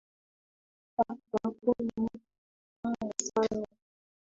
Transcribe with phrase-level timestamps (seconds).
[0.97, 2.01] Hapa kuna
[2.83, 3.65] raha sana